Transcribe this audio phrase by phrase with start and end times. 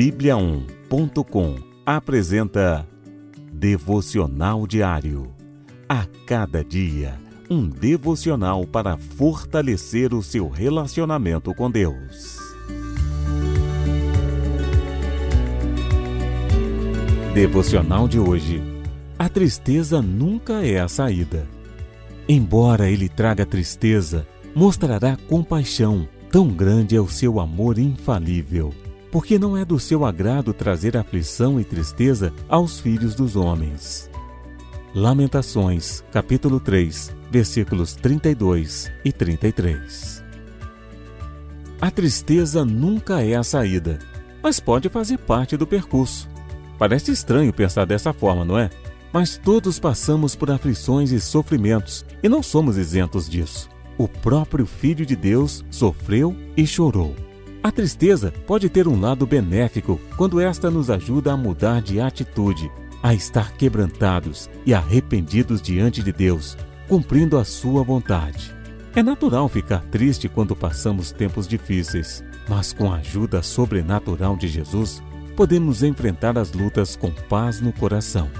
[0.00, 2.88] Bíblia1.com apresenta
[3.52, 5.34] Devocional Diário.
[5.86, 12.38] A cada dia, um devocional para fortalecer o seu relacionamento com Deus.
[17.34, 18.62] Devocional de hoje.
[19.18, 21.46] A tristeza nunca é a saída.
[22.26, 28.72] Embora ele traga tristeza, mostrará compaixão, tão grande é o seu amor infalível
[29.10, 34.10] porque não é do seu agrado trazer aflição e tristeza aos filhos dos homens.
[34.94, 40.22] Lamentações, capítulo 3, versículos 32 e 33.
[41.80, 43.98] A tristeza nunca é a saída,
[44.42, 46.28] mas pode fazer parte do percurso.
[46.78, 48.70] Parece estranho pensar dessa forma, não é?
[49.12, 53.68] Mas todos passamos por aflições e sofrimentos e não somos isentos disso.
[53.98, 57.14] O próprio Filho de Deus sofreu e chorou.
[57.62, 62.72] A tristeza pode ter um lado benéfico quando esta nos ajuda a mudar de atitude,
[63.02, 66.56] a estar quebrantados e arrependidos diante de Deus,
[66.88, 68.54] cumprindo a sua vontade.
[68.96, 75.02] É natural ficar triste quando passamos tempos difíceis, mas com a ajuda sobrenatural de Jesus,
[75.36, 78.30] podemos enfrentar as lutas com paz no coração.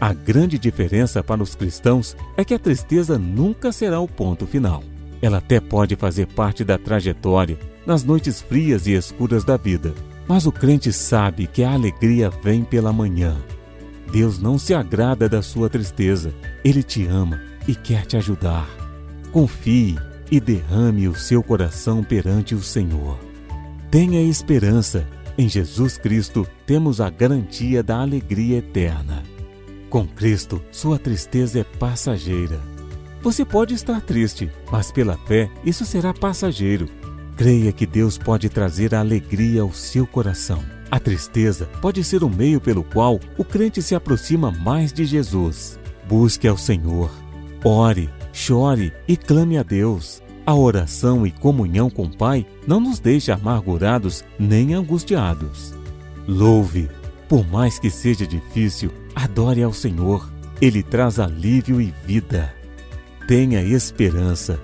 [0.00, 4.82] A grande diferença para os cristãos é que a tristeza nunca será o ponto final.
[5.22, 9.92] Ela até pode fazer parte da trajetória nas noites frias e escuras da vida.
[10.28, 13.36] Mas o crente sabe que a alegria vem pela manhã.
[14.12, 16.32] Deus não se agrada da sua tristeza.
[16.64, 18.68] Ele te ama e quer te ajudar.
[19.32, 19.98] Confie
[20.30, 23.18] e derrame o seu coração perante o Senhor.
[23.90, 25.06] Tenha esperança.
[25.36, 29.22] Em Jesus Cristo temos a garantia da alegria eterna.
[29.88, 32.60] Com Cristo, sua tristeza é passageira.
[33.22, 36.88] Você pode estar triste, mas pela fé isso será passageiro
[37.40, 40.62] Creia que Deus pode trazer a alegria ao seu coração.
[40.90, 45.80] A tristeza pode ser o meio pelo qual o crente se aproxima mais de Jesus.
[46.06, 47.10] Busque ao Senhor,
[47.64, 50.22] ore, chore e clame a Deus.
[50.44, 55.72] A oração e comunhão com o Pai não nos deixa amargurados nem angustiados.
[56.28, 56.90] Louve,
[57.26, 60.30] por mais que seja difícil, adore ao Senhor.
[60.60, 62.54] Ele traz alívio e vida.
[63.26, 64.60] Tenha esperança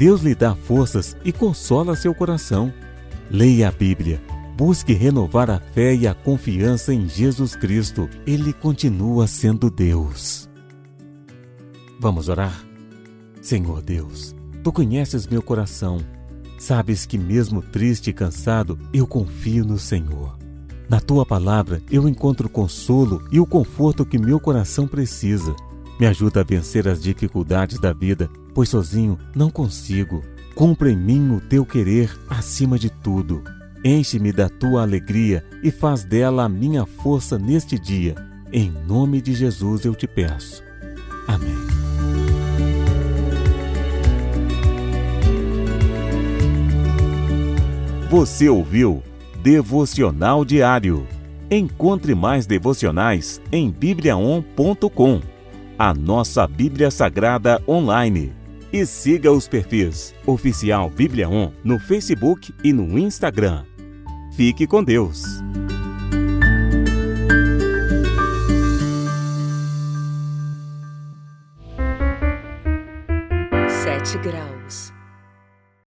[0.00, 2.72] Deus lhe dá forças e consola seu coração.
[3.30, 4.18] Leia a Bíblia.
[4.56, 8.08] Busque renovar a fé e a confiança em Jesus Cristo.
[8.26, 10.48] Ele continua sendo Deus.
[12.00, 12.64] Vamos orar?
[13.42, 14.34] Senhor Deus,
[14.64, 15.98] tu conheces meu coração.
[16.58, 20.34] Sabes que, mesmo triste e cansado, eu confio no Senhor.
[20.88, 25.54] Na tua palavra eu encontro o consolo e o conforto que meu coração precisa.
[26.00, 30.22] Me ajuda a vencer as dificuldades da vida pois sozinho não consigo.
[30.54, 33.42] Cumpra em mim o teu querer acima de tudo.
[33.84, 38.14] Enche-me da tua alegria e faz dela a minha força neste dia.
[38.52, 40.62] Em nome de Jesus eu te peço.
[41.26, 41.54] Amém.
[48.10, 49.02] Você ouviu
[49.40, 51.06] Devocional Diário.
[51.50, 55.20] Encontre mais devocionais em bibliaon.com,
[55.80, 58.34] a nossa Bíblia Sagrada online
[58.70, 63.64] e siga os perfis Oficial Bíblia On no Facebook e no Instagram.
[64.36, 65.22] Fique com Deus!
[73.66, 74.92] Sete graus.